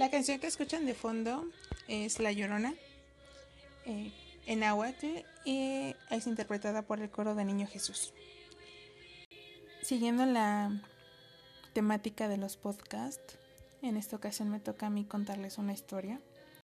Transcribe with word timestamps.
La 0.00 0.10
canción 0.10 0.38
que 0.38 0.46
escuchan 0.46 0.86
de 0.86 0.94
fondo 0.94 1.44
es 1.86 2.20
La 2.20 2.32
Llorona 2.32 2.72
eh, 3.84 4.10
en 4.46 4.60
Nahuatl 4.60 5.26
y 5.44 5.94
es 6.08 6.26
interpretada 6.26 6.80
por 6.80 7.00
el 7.00 7.10
coro 7.10 7.34
de 7.34 7.44
Niño 7.44 7.66
Jesús. 7.66 8.14
Siguiendo 9.82 10.24
la 10.24 10.72
temática 11.74 12.28
de 12.28 12.38
los 12.38 12.56
podcasts, 12.56 13.36
en 13.82 13.98
esta 13.98 14.16
ocasión 14.16 14.48
me 14.48 14.58
toca 14.58 14.86
a 14.86 14.90
mí 14.90 15.04
contarles 15.04 15.58
una 15.58 15.74
historia. 15.74 16.18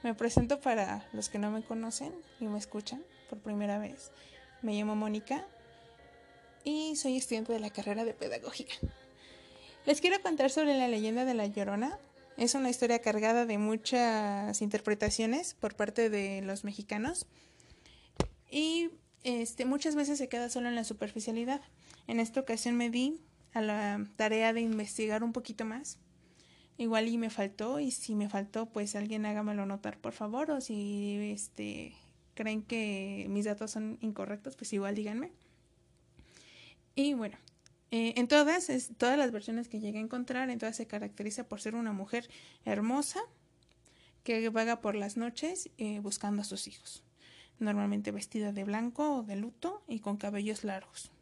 Me 0.02 0.12
presento 0.12 0.60
para 0.60 1.08
los 1.14 1.30
que 1.30 1.38
no 1.38 1.50
me 1.50 1.62
conocen 1.62 2.12
y 2.38 2.48
me 2.48 2.58
escuchan 2.58 3.02
por 3.30 3.38
primera 3.38 3.78
vez. 3.78 4.10
Me 4.60 4.74
llamo 4.74 4.94
Mónica 4.94 5.46
y 6.64 6.96
soy 6.96 7.16
estudiante 7.16 7.54
de 7.54 7.60
la 7.60 7.70
carrera 7.70 8.04
de 8.04 8.12
pedagógica. 8.12 8.74
Les 9.86 10.02
quiero 10.02 10.20
contar 10.20 10.50
sobre 10.50 10.76
la 10.76 10.86
leyenda 10.86 11.24
de 11.24 11.32
la 11.32 11.46
Llorona. 11.46 11.98
Es 12.36 12.54
una 12.54 12.70
historia 12.70 13.00
cargada 13.00 13.46
de 13.46 13.58
muchas 13.58 14.62
interpretaciones 14.62 15.54
por 15.54 15.74
parte 15.74 16.08
de 16.10 16.40
los 16.42 16.64
mexicanos 16.64 17.26
y 18.50 18.90
este, 19.22 19.64
muchas 19.64 19.94
veces 19.94 20.18
se 20.18 20.28
queda 20.28 20.48
solo 20.48 20.68
en 20.68 20.74
la 20.74 20.84
superficialidad. 20.84 21.60
En 22.06 22.20
esta 22.20 22.40
ocasión 22.40 22.76
me 22.76 22.90
di 22.90 23.20
a 23.52 23.60
la 23.60 24.06
tarea 24.16 24.52
de 24.52 24.60
investigar 24.60 25.22
un 25.22 25.32
poquito 25.32 25.64
más. 25.64 25.98
Igual 26.78 27.08
y 27.08 27.18
me 27.18 27.30
faltó 27.30 27.80
y 27.80 27.90
si 27.90 28.14
me 28.14 28.28
faltó 28.28 28.66
pues 28.66 28.96
alguien 28.96 29.26
hágamelo 29.26 29.66
notar 29.66 29.98
por 29.98 30.12
favor 30.12 30.50
o 30.50 30.60
si 30.60 31.32
este 31.32 31.94
creen 32.34 32.62
que 32.62 33.26
mis 33.28 33.44
datos 33.44 33.70
son 33.70 33.98
incorrectos 34.00 34.56
pues 34.56 34.72
igual 34.72 34.94
díganme. 34.94 35.32
Y 36.94 37.14
bueno, 37.14 37.36
eh, 37.92 38.14
en 38.16 38.26
todas, 38.26 38.68
todas 38.96 39.18
las 39.18 39.30
versiones 39.30 39.68
que 39.68 39.78
llegué 39.78 39.98
a 39.98 40.02
encontrar, 40.02 40.50
en 40.50 40.58
todas 40.58 40.76
se 40.76 40.86
caracteriza 40.86 41.46
por 41.46 41.60
ser 41.60 41.74
una 41.74 41.92
mujer 41.92 42.28
hermosa 42.64 43.20
que 44.24 44.48
vaga 44.48 44.80
por 44.80 44.94
las 44.94 45.16
noches 45.16 45.70
eh, 45.78 46.00
buscando 46.00 46.42
a 46.42 46.44
sus 46.44 46.66
hijos, 46.66 47.04
normalmente 47.58 48.10
vestida 48.10 48.50
de 48.50 48.64
blanco 48.64 49.18
o 49.18 49.22
de 49.22 49.36
luto 49.36 49.84
y 49.86 50.00
con 50.00 50.16
cabellos 50.16 50.64
largos. 50.64 51.12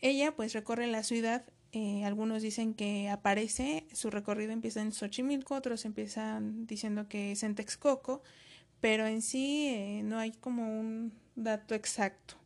Ella 0.00 0.34
pues 0.34 0.54
recorre 0.54 0.86
la 0.86 1.02
ciudad, 1.02 1.44
eh, 1.72 2.04
algunos 2.04 2.42
dicen 2.42 2.74
que 2.74 3.08
aparece, 3.08 3.86
su 3.92 4.10
recorrido 4.10 4.52
empieza 4.52 4.80
en 4.80 4.92
Xochimilco, 4.92 5.54
otros 5.54 5.84
empiezan 5.84 6.66
diciendo 6.66 7.06
que 7.06 7.32
es 7.32 7.42
en 7.42 7.54
Texcoco, 7.54 8.22
pero 8.80 9.06
en 9.06 9.22
sí 9.22 10.00
no 10.04 10.18
hay 10.18 10.32
como 10.32 10.80
un 10.80 11.12
dato 11.36 11.74
exacto 11.74 12.36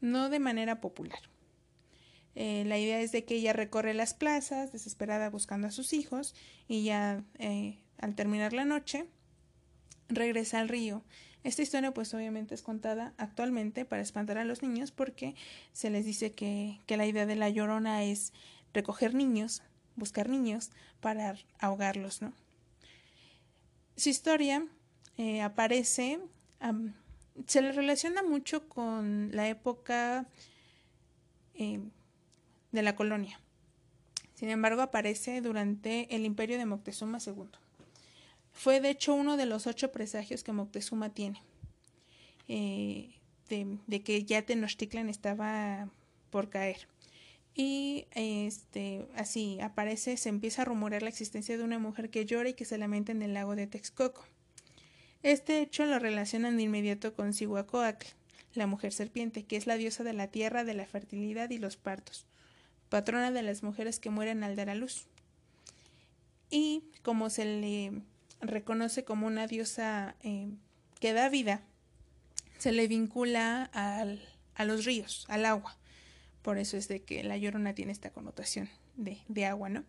no 0.00 0.28
de 0.28 0.38
manera 0.38 0.80
popular. 0.80 1.18
Eh, 2.36 2.64
la 2.66 2.78
idea 2.78 3.00
es 3.00 3.10
de 3.10 3.24
que 3.24 3.34
ella 3.34 3.52
recorre 3.52 3.94
las 3.94 4.14
plazas, 4.14 4.70
desesperada 4.70 5.30
buscando 5.30 5.66
a 5.66 5.70
sus 5.72 5.92
hijos, 5.92 6.34
y 6.68 6.84
ya 6.84 7.24
eh, 7.38 7.78
al 7.98 8.14
terminar 8.14 8.52
la 8.52 8.64
noche 8.64 9.06
regresa 10.08 10.60
al 10.60 10.68
río. 10.68 11.02
Esta 11.42 11.62
historia 11.62 11.92
pues 11.92 12.12
obviamente 12.14 12.54
es 12.54 12.62
contada 12.62 13.14
actualmente 13.18 13.84
para 13.84 14.02
espantar 14.02 14.38
a 14.38 14.44
los 14.44 14.62
niños 14.62 14.92
porque 14.92 15.34
se 15.72 15.90
les 15.90 16.04
dice 16.04 16.32
que, 16.32 16.80
que 16.86 16.96
la 16.96 17.06
idea 17.06 17.26
de 17.26 17.36
la 17.36 17.48
llorona 17.48 18.04
es 18.04 18.32
recoger 18.72 19.14
niños, 19.14 19.62
buscar 19.96 20.28
niños 20.28 20.70
para 21.00 21.36
ahogarlos, 21.58 22.20
¿no? 22.22 22.32
Su 23.96 24.10
historia 24.10 24.66
eh, 25.16 25.40
aparece 25.40 26.20
se 27.46 27.60
le 27.60 27.72
relaciona 27.72 28.22
mucho 28.22 28.68
con 28.68 29.30
la 29.32 29.48
época 29.48 30.26
de 32.76 32.82
la 32.82 32.94
colonia. 32.94 33.40
Sin 34.34 34.50
embargo, 34.50 34.82
aparece 34.82 35.40
durante 35.40 36.14
el 36.14 36.24
imperio 36.24 36.58
de 36.58 36.66
Moctezuma 36.66 37.18
II. 37.26 37.48
Fue 38.52 38.80
de 38.80 38.90
hecho 38.90 39.14
uno 39.14 39.36
de 39.36 39.46
los 39.46 39.66
ocho 39.66 39.90
presagios 39.90 40.44
que 40.44 40.52
Moctezuma 40.52 41.10
tiene, 41.10 41.42
eh, 42.48 43.10
de, 43.48 44.02
que 44.02 44.24
ya 44.24 44.42
Tenochtitlan 44.42 45.08
estaba 45.08 45.88
por 46.30 46.50
caer. 46.50 46.86
Y 47.54 48.06
este, 48.12 49.06
así 49.16 49.58
aparece, 49.60 50.18
se 50.18 50.28
empieza 50.28 50.62
a 50.62 50.64
rumorear 50.66 51.02
la 51.02 51.08
existencia 51.08 51.56
de 51.56 51.64
una 51.64 51.78
mujer 51.78 52.10
que 52.10 52.26
llora 52.26 52.50
y 52.50 52.54
que 52.54 52.66
se 52.66 52.76
lamenta 52.76 53.12
en 53.12 53.22
el 53.22 53.32
lago 53.32 53.56
de 53.56 53.66
Texcoco. 53.66 54.24
Este 55.22 55.62
hecho 55.62 55.86
lo 55.86 55.98
relacionan 55.98 56.58
de 56.58 56.64
inmediato 56.64 57.14
con 57.14 57.32
Cihuacóatl, 57.32 58.06
la 58.54 58.66
mujer 58.66 58.92
serpiente, 58.92 59.44
que 59.44 59.56
es 59.56 59.66
la 59.66 59.76
diosa 59.76 60.04
de 60.04 60.12
la 60.12 60.28
tierra, 60.28 60.64
de 60.64 60.74
la 60.74 60.86
fertilidad 60.86 61.48
y 61.50 61.58
los 61.58 61.76
partos, 61.76 62.26
patrona 62.88 63.30
de 63.30 63.42
las 63.42 63.62
mujeres 63.62 63.98
que 63.98 64.10
mueren 64.10 64.44
al 64.44 64.56
dar 64.56 64.70
a 64.70 64.74
luz. 64.74 65.06
Y 66.50 66.84
como 67.02 67.30
se 67.30 67.44
le 67.44 67.92
reconoce 68.40 69.04
como 69.04 69.26
una 69.26 69.46
diosa 69.46 70.14
eh, 70.22 70.48
que 71.00 71.12
da 71.12 71.28
vida, 71.28 71.62
se 72.58 72.72
le 72.72 72.88
vincula 72.88 73.64
al, 73.72 74.20
a 74.54 74.64
los 74.64 74.84
ríos, 74.84 75.26
al 75.28 75.44
agua. 75.44 75.76
Por 76.42 76.58
eso 76.58 76.76
es 76.76 76.88
de 76.88 77.02
que 77.02 77.24
la 77.24 77.36
llorona 77.36 77.74
tiene 77.74 77.92
esta 77.92 78.10
connotación 78.10 78.68
de, 78.96 79.18
de 79.28 79.46
agua, 79.46 79.68
¿no? 79.68 79.84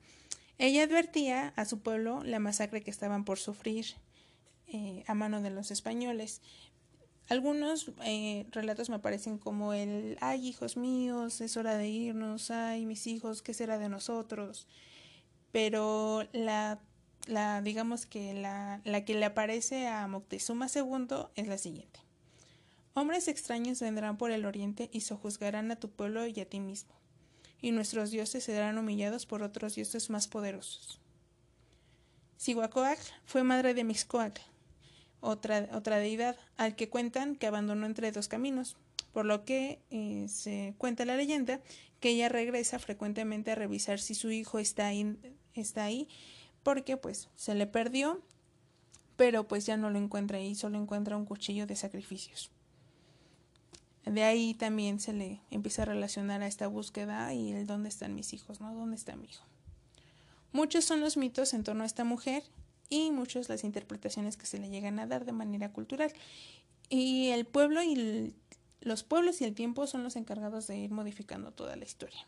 Ella 0.58 0.84
advertía 0.84 1.54
a 1.56 1.66
su 1.66 1.80
pueblo 1.80 2.24
la 2.24 2.40
masacre 2.40 2.82
que 2.82 2.90
estaban 2.90 3.26
por 3.26 3.38
sufrir 3.38 3.86
eh, 4.68 5.04
a 5.08 5.14
mano 5.14 5.42
de 5.42 5.52
los 5.52 5.70
españoles. 5.70 6.42
Algunos 7.30 7.92
eh, 8.06 8.46
relatos 8.52 8.90
me 8.90 9.00
parecen 9.00 9.38
como 9.38 9.74
el, 9.74 10.18
ay 10.22 10.48
hijos 10.48 10.78
míos, 10.78 11.42
es 11.42 11.58
hora 11.58 11.76
de 11.76 11.90
irnos, 11.90 12.52
ay 12.52 12.86
mis 12.86 13.06
hijos, 13.06 13.42
¿qué 13.42 13.54
será 13.54 13.78
de 13.78 13.90
nosotros? 13.90 14.66
Pero 15.52 16.26
la, 16.32 16.80
la 17.26 17.62
digamos 17.62 18.06
que 18.06 18.34
la, 18.34 18.80
la 18.86 19.04
que 19.04 19.14
le 19.14 19.26
aparece 19.26 19.88
a 19.88 20.08
Moctezuma 20.08 20.68
II 20.74 21.28
es 21.36 21.48
la 21.48 21.58
siguiente. 21.58 22.00
Hombres 22.94 23.28
extraños 23.28 23.82
vendrán 23.82 24.18
por 24.18 24.32
el 24.32 24.46
oriente 24.46 24.90
y 24.94 25.02
sojuzgarán 25.02 25.70
a 25.70 25.76
tu 25.76 25.90
pueblo 25.90 26.26
y 26.28 26.40
a 26.40 26.50
ti 26.50 26.62
mismo, 26.62 26.96
y 27.62 27.72
nuestros 27.72 28.10
dioses 28.10 28.46
serán 28.46 28.78
humillados 28.78 29.26
por 29.26 29.44
otros 29.44 29.76
dioses 29.76 30.10
más 30.10 30.30
poderosos. 30.30 31.02
Cihuacóatl 32.40 33.02
fue 33.26 33.44
madre 33.44 33.74
de 33.74 33.84
Mixcoatl, 33.84 34.42
otra, 35.22 35.70
otra 35.74 35.98
deidad, 35.98 36.36
al 36.58 36.76
que 36.76 36.90
cuentan 36.90 37.36
que 37.36 37.48
abandonó 37.48 37.86
entre 37.86 38.12
dos 38.12 38.28
caminos, 38.28 38.78
por 39.14 39.26
lo 39.26 39.46
que 39.46 39.80
eh, 39.90 40.28
se 40.30 40.74
cuenta 40.78 41.06
la 41.06 41.16
leyenda 41.16 41.60
que 42.00 42.10
ella 42.10 42.30
regresa 42.30 42.80
frecuentemente 42.80 43.52
a 43.52 43.56
revisar 43.56 44.00
si 44.00 44.14
su 44.14 44.32
hijo 44.32 44.60
está 44.60 44.88
ahí, 44.88 45.18
está 45.54 45.86
ahí 45.86 46.08
porque 46.64 46.98
pues 46.98 47.30
se 47.36 47.56
le 47.56 47.66
perdió, 47.66 48.22
pero 49.16 49.48
pues 49.48 49.66
ya 49.66 49.78
no 49.78 49.90
lo 49.90 49.98
encuentra 49.98 50.38
ahí, 50.38 50.54
solo 50.54 50.78
encuentra 50.78 51.18
un 51.18 51.26
cuchillo 51.26 51.66
de 51.66 51.76
sacrificios. 51.76 52.52
De 54.06 54.24
ahí 54.24 54.54
también 54.54 55.00
se 55.00 55.14
le 55.14 55.42
empieza 55.50 55.82
a 55.82 55.86
relacionar 55.86 56.42
a 56.42 56.48
esta 56.48 56.68
búsqueda 56.68 57.34
y 57.34 57.52
el 57.52 57.68
dónde 57.68 57.90
están 57.90 58.16
mis 58.16 58.34
hijos, 58.34 58.62
¿no? 58.62 58.74
¿Dónde 58.74 58.96
está 58.96 59.16
mi 59.16 59.26
hijo? 59.26 59.44
Muchos 60.54 60.86
son 60.86 61.02
los 61.02 61.18
mitos 61.18 61.54
en 61.54 61.64
torno 61.64 61.84
a 61.84 61.88
esta 61.88 62.04
mujer 62.04 62.44
y 62.90 63.12
muchas 63.12 63.50
las 63.50 63.64
interpretaciones 63.64 64.38
que 64.38 64.46
se 64.46 64.60
le 64.60 64.70
llegan 64.70 65.00
a 65.00 65.08
dar 65.08 65.26
de 65.26 65.32
manera 65.32 65.72
cultural. 65.72 66.12
Y 66.90 67.30
el 67.30 67.46
pueblo 67.46 67.84
y 67.84 68.34
los 68.82 69.04
pueblos 69.04 69.42
y 69.42 69.46
el 69.46 69.54
tiempo 69.54 69.88
son 69.88 70.04
los 70.04 70.16
encargados 70.16 70.68
de 70.68 70.78
ir 70.78 70.92
modificando 70.92 71.52
toda 71.52 71.76
la 71.76 71.86
historia. 71.86 72.28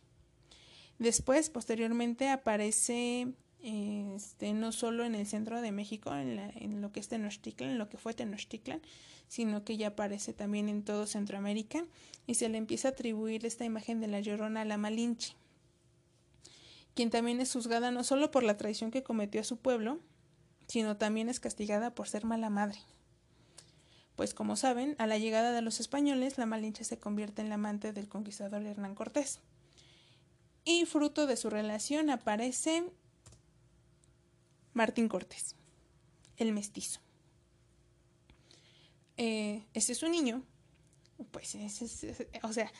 Después, 0.97 1.49
posteriormente, 1.49 2.29
aparece 2.29 3.33
este, 3.61 4.53
no 4.53 4.71
solo 4.71 5.05
en 5.05 5.15
el 5.15 5.25
centro 5.25 5.61
de 5.61 5.71
México, 5.71 6.13
en, 6.15 6.39
en, 6.39 6.81
lo 6.81 6.91
que 6.91 6.99
es 6.99 7.07
Tenochtitlan, 7.07 7.71
en 7.71 7.77
lo 7.77 7.89
que 7.89 7.97
fue 7.97 8.13
Tenochtitlan, 8.13 8.81
sino 9.27 9.63
que 9.63 9.77
ya 9.77 9.87
aparece 9.87 10.33
también 10.33 10.69
en 10.69 10.83
todo 10.83 11.05
Centroamérica 11.05 11.85
y 12.25 12.35
se 12.35 12.49
le 12.49 12.57
empieza 12.57 12.89
a 12.89 12.91
atribuir 12.91 13.45
esta 13.45 13.65
imagen 13.65 14.01
de 14.01 14.07
la 14.07 14.19
llorona 14.19 14.61
a 14.61 14.65
la 14.65 14.77
Malinche, 14.77 15.35
quien 16.95 17.09
también 17.09 17.39
es 17.39 17.53
juzgada 17.53 17.91
no 17.91 18.03
solo 18.03 18.31
por 18.31 18.43
la 18.43 18.57
traición 18.57 18.91
que 18.91 19.03
cometió 19.03 19.41
a 19.41 19.45
su 19.45 19.57
pueblo, 19.57 19.99
sino 20.69 20.95
también 20.95 21.27
es 21.29 21.39
castigada 21.39 21.93
por 21.93 22.07
ser 22.07 22.23
mala 22.25 22.49
madre. 22.49 22.77
Pues 24.15 24.33
como 24.33 24.55
saben, 24.55 24.95
a 24.99 25.07
la 25.07 25.17
llegada 25.17 25.51
de 25.51 25.61
los 25.61 25.79
españoles, 25.79 26.37
la 26.37 26.45
Malinche 26.45 26.83
se 26.83 26.99
convierte 26.99 27.41
en 27.41 27.49
la 27.49 27.55
amante 27.55 27.91
del 27.91 28.07
conquistador 28.07 28.61
Hernán 28.61 28.93
Cortés. 28.93 29.39
Y 30.63 30.85
fruto 30.85 31.25
de 31.25 31.37
su 31.37 31.49
relación 31.49 32.11
aparece 32.11 32.83
Martín 34.73 35.09
Cortés, 35.09 35.55
el 36.37 36.51
mestizo. 36.53 36.99
Eh, 39.17 39.65
este 39.73 39.93
es 39.93 40.03
un 40.03 40.11
niño, 40.11 40.43
pues, 41.31 41.57
o 42.43 42.53
sea, 42.53 42.71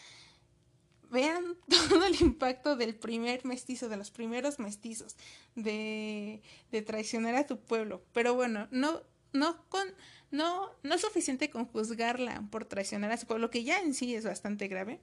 vean 1.10 1.58
todo 1.90 2.06
el 2.06 2.22
impacto 2.22 2.76
del 2.76 2.96
primer 2.96 3.46
mestizo, 3.46 3.90
de 3.90 3.98
los 3.98 4.12
primeros 4.12 4.60
mestizos, 4.60 5.16
de, 5.56 6.42
traicionar 6.86 7.36
a 7.36 7.46
tu 7.46 7.60
pueblo. 7.60 8.04
Pero 8.14 8.34
bueno, 8.36 8.68
no, 8.72 9.02
no 9.34 9.66
con, 9.70 9.88
no, 10.32 10.72
no 10.84 10.96
es 10.96 11.02
suficiente 11.02 11.50
con 11.50 11.66
juzgarla 11.66 12.48
por 12.52 12.66
traicionar 12.66 13.12
a 13.12 13.18
su 13.18 13.28
pueblo, 13.28 13.50
que 13.50 13.64
ya 13.64 13.80
en 13.80 13.94
sí 13.94 14.16
es 14.16 14.26
bastante 14.26 14.68
grave. 14.68 15.00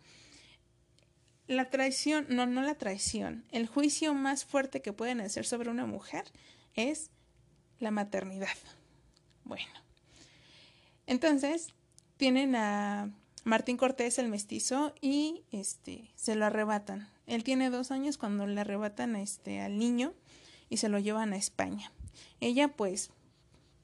La 1.46 1.70
traición, 1.70 2.26
no, 2.28 2.46
no 2.46 2.62
la 2.62 2.74
traición, 2.74 3.44
el 3.52 3.68
juicio 3.68 4.14
más 4.14 4.44
fuerte 4.44 4.82
que 4.82 4.92
pueden 4.92 5.20
hacer 5.20 5.46
sobre 5.46 5.70
una 5.70 5.86
mujer 5.86 6.24
es 6.74 7.10
la 7.78 7.92
maternidad. 7.92 8.56
Bueno, 9.44 9.70
entonces 11.06 11.68
tienen 12.16 12.56
a 12.56 13.12
Martín 13.46 13.76
Cortés, 13.76 14.18
el 14.18 14.26
mestizo, 14.26 14.92
y 15.00 15.44
este 15.52 16.10
se 16.16 16.34
lo 16.34 16.46
arrebatan. 16.46 17.08
Él 17.28 17.44
tiene 17.44 17.70
dos 17.70 17.92
años 17.92 18.18
cuando 18.18 18.44
le 18.44 18.60
arrebatan 18.60 19.14
este, 19.14 19.60
al 19.60 19.78
niño 19.78 20.14
y 20.68 20.78
se 20.78 20.88
lo 20.88 20.98
llevan 20.98 21.32
a 21.32 21.36
España. 21.36 21.92
Ella, 22.40 22.66
pues, 22.66 23.10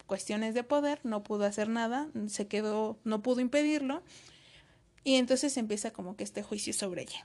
cuestiones 0.08 0.54
de 0.54 0.64
poder, 0.64 0.98
no 1.04 1.22
pudo 1.22 1.44
hacer 1.44 1.68
nada, 1.68 2.08
se 2.26 2.48
quedó, 2.48 2.98
no 3.04 3.22
pudo 3.22 3.38
impedirlo, 3.38 4.02
y 5.04 5.14
entonces 5.14 5.56
empieza 5.56 5.92
como 5.92 6.16
que 6.16 6.24
este 6.24 6.42
juicio 6.42 6.72
sobre 6.72 7.02
ella. 7.02 7.24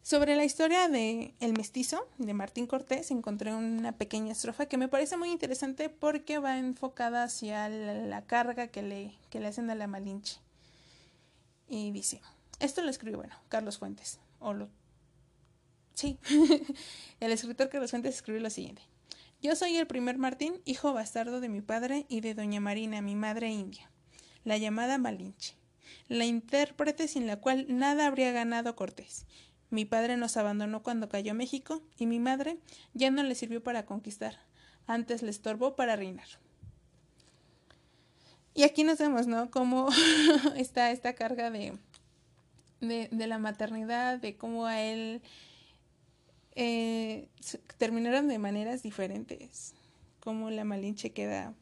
Sobre 0.00 0.36
la 0.36 0.46
historia 0.46 0.88
de 0.88 1.34
El 1.38 1.52
mestizo 1.52 2.08
de 2.16 2.32
Martín 2.32 2.66
Cortés 2.66 3.10
encontré 3.10 3.52
una 3.54 3.92
pequeña 3.92 4.32
estrofa 4.32 4.64
que 4.64 4.78
me 4.78 4.88
parece 4.88 5.18
muy 5.18 5.30
interesante 5.30 5.90
porque 5.90 6.38
va 6.38 6.56
enfocada 6.56 7.24
hacia 7.24 7.68
la, 7.68 8.22
carga 8.22 8.68
que 8.68 8.80
le, 8.80 9.14
que 9.28 9.38
le 9.38 9.48
hacen 9.48 9.68
a 9.68 9.74
la 9.74 9.86
Malinche. 9.86 10.43
Y 11.68 11.90
dice, 11.90 12.20
esto 12.60 12.82
lo 12.82 12.90
escribió, 12.90 13.18
bueno, 13.18 13.34
Carlos 13.48 13.78
Fuentes, 13.78 14.20
o 14.38 14.52
lo... 14.52 14.68
Sí, 15.94 16.18
el 17.20 17.32
escritor 17.32 17.68
Carlos 17.68 17.90
Fuentes 17.90 18.16
escribió 18.16 18.42
lo 18.42 18.50
siguiente. 18.50 18.82
Yo 19.40 19.54
soy 19.56 19.76
el 19.76 19.86
primer 19.86 20.18
Martín, 20.18 20.60
hijo 20.64 20.92
bastardo 20.92 21.40
de 21.40 21.48
mi 21.48 21.60
padre 21.60 22.06
y 22.08 22.20
de 22.20 22.34
doña 22.34 22.60
Marina, 22.60 23.02
mi 23.02 23.14
madre 23.14 23.50
india, 23.50 23.90
la 24.44 24.56
llamada 24.56 24.98
Malinche, 24.98 25.54
la 26.08 26.24
intérprete 26.24 27.08
sin 27.08 27.26
la 27.26 27.40
cual 27.40 27.66
nada 27.68 28.06
habría 28.06 28.32
ganado 28.32 28.74
Cortés 28.74 29.26
mi 29.74 29.84
padre 29.84 30.16
nos 30.16 30.36
abandonó 30.36 30.84
cuando 30.84 31.08
cayó 31.08 31.34
México 31.34 31.82
y 31.98 32.06
mi 32.06 32.20
madre 32.20 32.58
ya 32.92 33.10
no 33.10 33.24
le 33.24 33.34
sirvió 33.34 33.60
para 33.60 33.86
conquistar, 33.86 34.38
antes 34.86 35.22
le 35.22 35.30
estorbó 35.30 35.74
para 35.74 35.96
reinar. 35.96 36.28
Y 38.54 38.62
aquí 38.62 38.84
nos 38.84 38.98
vemos, 38.98 39.26
¿no? 39.26 39.50
Cómo 39.50 39.88
está 40.56 40.92
esta 40.92 41.14
carga 41.14 41.50
de, 41.50 41.76
de, 42.80 43.26
la 43.26 43.38
maternidad, 43.38 44.18
de 44.18 44.36
cómo 44.36 44.66
a 44.66 44.80
él 44.80 45.22
eh, 46.54 47.28
terminaron 47.78 48.28
de 48.28 48.38
maneras 48.38 48.82
diferentes, 48.82 49.74
cómo 50.20 50.50
la 50.50 50.64
Malinche 50.64 51.10
queda 51.10 51.52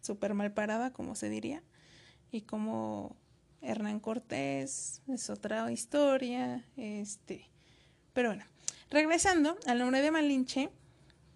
súper 0.00 0.34
mal 0.34 0.52
parada, 0.52 0.92
como 0.92 1.14
se 1.14 1.28
diría, 1.28 1.62
y 2.32 2.40
cómo 2.40 3.14
Hernán 3.60 4.00
Cortés 4.00 5.00
es 5.06 5.30
otra 5.30 5.70
historia, 5.70 6.64
este, 6.76 7.48
pero 8.12 8.30
bueno, 8.30 8.44
regresando 8.90 9.56
al 9.66 9.78
nombre 9.78 10.02
de 10.02 10.10
Malinche, 10.10 10.70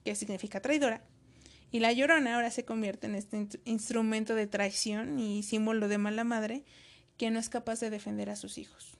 que 0.05 0.17
significa 0.17 0.61
traidora, 0.61 1.03
y 1.71 1.81
la 1.81 1.93
llorona 1.93 2.37
ahora 2.37 2.51
se 2.51 2.65
convierte 2.65 3.07
en 3.07 3.15
este 3.15 3.49
instrumento 3.65 4.35
de 4.35 4.47
traición 4.47 5.19
y 5.19 5.43
símbolo 5.43 5.89
de 5.89 5.99
mala 5.99 6.25
madre 6.25 6.65
que 7.17 7.31
no 7.31 7.39
es 7.39 7.49
capaz 7.49 7.81
de 7.81 7.91
defender 7.91 8.31
a 8.31 8.37
sus 8.37 8.59
hijos. 8.59 8.93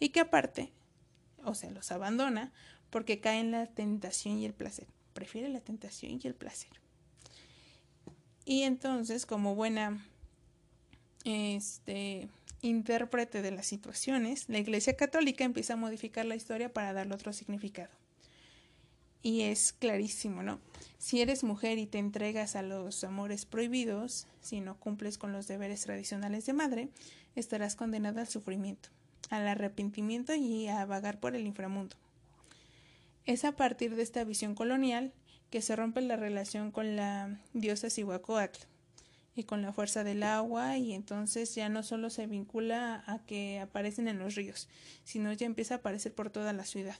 Y 0.00 0.10
que 0.10 0.20
aparte, 0.20 0.72
o 1.44 1.54
sea, 1.54 1.70
los 1.70 1.90
abandona 1.92 2.52
porque 2.90 3.20
cae 3.20 3.40
en 3.40 3.50
la 3.50 3.66
tentación 3.66 4.38
y 4.38 4.46
el 4.46 4.54
placer. 4.54 4.86
Prefiere 5.12 5.48
la 5.48 5.60
tentación 5.60 6.20
y 6.22 6.26
el 6.26 6.34
placer. 6.34 6.70
Y 8.44 8.62
entonces, 8.62 9.26
como 9.26 9.54
buena 9.54 10.02
este, 11.24 12.28
intérprete 12.62 13.42
de 13.42 13.50
las 13.50 13.66
situaciones, 13.66 14.48
la 14.48 14.58
Iglesia 14.58 14.96
Católica 14.96 15.44
empieza 15.44 15.74
a 15.74 15.76
modificar 15.76 16.24
la 16.24 16.36
historia 16.36 16.72
para 16.72 16.92
darle 16.92 17.14
otro 17.14 17.32
significado. 17.32 17.90
Y 19.22 19.42
es 19.42 19.72
clarísimo, 19.72 20.42
¿no? 20.42 20.60
Si 20.98 21.20
eres 21.20 21.44
mujer 21.44 21.78
y 21.78 21.86
te 21.86 21.98
entregas 21.98 22.56
a 22.56 22.62
los 22.62 23.02
amores 23.04 23.46
prohibidos, 23.46 24.26
si 24.40 24.60
no 24.60 24.78
cumples 24.78 25.18
con 25.18 25.32
los 25.32 25.48
deberes 25.48 25.82
tradicionales 25.82 26.46
de 26.46 26.52
madre, 26.52 26.88
estarás 27.34 27.76
condenada 27.76 28.20
al 28.22 28.28
sufrimiento, 28.28 28.88
al 29.30 29.46
arrepentimiento 29.48 30.34
y 30.34 30.68
a 30.68 30.84
vagar 30.86 31.20
por 31.20 31.36
el 31.36 31.46
inframundo. 31.46 31.96
Es 33.26 33.44
a 33.44 33.52
partir 33.52 33.96
de 33.96 34.02
esta 34.02 34.24
visión 34.24 34.54
colonial 34.54 35.12
que 35.50 35.62
se 35.62 35.76
rompe 35.76 36.00
la 36.00 36.16
relación 36.16 36.70
con 36.70 36.96
la 36.96 37.40
diosa 37.52 37.90
Cihuacóatl, 37.90 38.66
y 39.38 39.44
con 39.44 39.62
la 39.62 39.72
fuerza 39.72 40.02
del 40.02 40.24
agua 40.24 40.78
y 40.78 40.92
entonces 40.92 41.54
ya 41.54 41.68
no 41.68 41.84
solo 41.84 42.10
se 42.10 42.26
vincula 42.26 43.04
a 43.06 43.20
que 43.24 43.60
aparecen 43.60 44.08
en 44.08 44.18
los 44.18 44.34
ríos, 44.34 44.68
sino 45.04 45.32
ya 45.32 45.46
empieza 45.46 45.74
a 45.74 45.76
aparecer 45.78 46.12
por 46.12 46.30
toda 46.30 46.52
la 46.52 46.64
ciudad. 46.64 46.98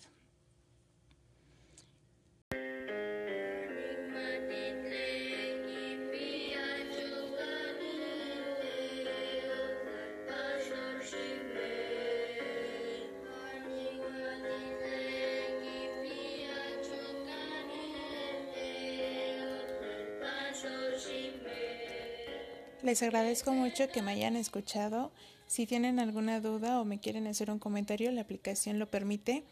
Les 22.82 23.03
agradezco 23.03 23.53
mucho 23.53 23.89
que 23.89 24.03
me 24.03 24.13
hayan 24.13 24.37
escuchado. 24.37 25.11
Si 25.47 25.67
tienen 25.67 25.99
alguna 25.99 26.41
duda 26.41 26.81
o 26.81 26.85
me 26.85 27.01
quieren 27.01 27.27
hacer 27.27 27.51
un 27.51 27.58
comentario, 27.58 28.13
la 28.13 28.20
aplicación 28.20 28.79
lo 28.79 28.87
permite. 28.87 29.43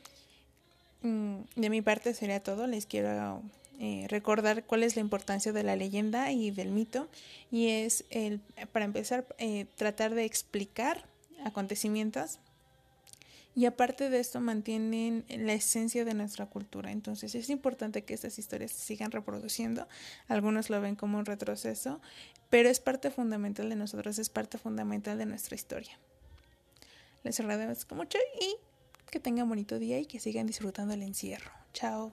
Mm, 1.03 1.39
de 1.57 1.71
mi 1.71 1.83
parte 1.83 2.15
sería 2.15 2.41
todo. 2.41 2.69
Les 2.69 2.87
quiero 2.87 3.43
eh, 3.81 4.07
recordar 4.09 4.65
cuál 4.65 4.85
es 4.85 4.95
la 4.95 5.03
importancia 5.03 5.53
de 5.53 5.65
la 5.65 5.75
leyenda 5.75 6.31
y 6.31 6.53
del 6.53 6.71
mito. 6.71 7.09
Y 7.51 7.69
es, 7.69 8.05
el, 8.11 8.41
para 8.73 8.85
empezar, 8.85 9.27
eh, 9.39 9.67
tratar 9.77 10.15
de 10.15 10.25
explicar 10.25 11.05
acontecimientos 11.45 12.39
y 13.57 13.65
aparte 13.65 14.11
de 14.11 14.21
esto 14.21 14.39
mantienen 14.43 15.25
la 15.29 15.55
esencia 15.55 16.05
de 16.05 16.13
nuestra 16.13 16.45
cultura. 16.45 16.93
Entonces 16.93 17.35
es 17.35 17.49
importante 17.49 18.05
que 18.05 18.13
estas 18.13 18.39
historias 18.39 18.71
se 18.71 18.81
sigan 18.81 19.11
reproduciendo. 19.11 19.89
Algunos 20.29 20.69
lo 20.69 20.79
ven 20.83 20.95
como 20.95 21.17
un 21.17 21.25
retroceso, 21.25 22.03
pero 22.51 22.69
es 22.69 22.81
parte 22.81 23.11
fundamental 23.11 23.71
de 23.71 23.77
nosotros, 23.77 24.19
es 24.19 24.29
parte 24.29 24.59
fundamental 24.59 25.17
de 25.17 25.25
nuestra 25.25 25.55
historia. 25.55 25.99
Les 27.25 27.41
agradezco 27.41 27.95
mucho 27.95 28.19
y 28.43 28.57
que 29.11 29.21
tengan 29.21 29.49
bonito 29.49 29.79
día 29.79 29.99
y 29.99 30.05
que 30.05 30.21
sigan 30.21 30.47
disfrutando 30.47 30.93
el 30.93 31.01
encierro. 31.01 31.51
Chao. 31.73 32.13